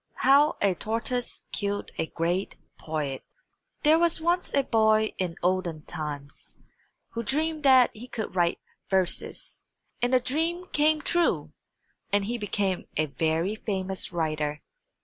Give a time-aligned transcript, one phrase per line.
[0.25, 3.21] HOW A TORTOISE KILLED A GREAT POET
[3.83, 6.57] There was once a boy in olden times
[7.09, 8.57] who dreamed that he could write
[8.89, 9.61] verses,
[10.01, 11.53] and the dream came true,
[12.11, 14.63] and he became a very famous writer.